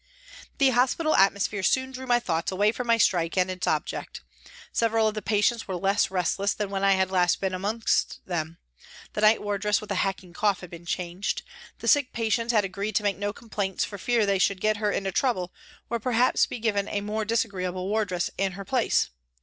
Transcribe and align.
The 0.57 0.71
hospital 0.71 1.15
atmosphere 1.15 1.61
soon 1.61 1.91
drew 1.91 2.07
my 2.07 2.19
thoughts 2.19 2.51
away 2.51 2.71
from 2.71 2.87
my 2.87 2.97
strike 2.97 3.37
and 3.37 3.51
its 3.51 3.67
object. 3.67 4.21
Several 4.73 5.07
of 5.07 5.13
the 5.13 5.21
patients 5.21 5.67
were 5.67 5.75
less 5.75 6.09
restless 6.09 6.55
than 6.55 6.71
when 6.71 6.83
I 6.83 6.93
had 6.93 7.11
last 7.11 7.39
been 7.39 7.53
amongst 7.53 8.17
them. 8.25 8.57
The 9.13 9.21
night 9.21 9.43
wardress 9.43 9.79
with 9.79 9.89
the 9.89 9.97
hack 10.01 10.23
ing 10.23 10.33
cough 10.33 10.61
had 10.61 10.71
been 10.71 10.87
changed. 10.87 11.43
The 11.77 11.87
sick 11.87 12.13
patients 12.13 12.51
had 12.51 12.65
agreed 12.65 12.95
to 12.95 13.03
make 13.03 13.17
no 13.19 13.31
complaints 13.31 13.85
for 13.85 13.99
fear 13.99 14.25
they 14.25 14.39
should 14.39 14.59
get 14.59 14.77
her 14.77 14.91
into 14.91 15.11
trouble 15.11 15.53
or 15.87 15.99
perhaps 15.99 16.47
be 16.47 16.57
given 16.57 16.87
a 16.87 17.01
more 17.01 17.23
disagreeable 17.23 17.87
wardress 17.87 18.31
in 18.39 18.53
her 18.53 18.65
place. 18.65 19.11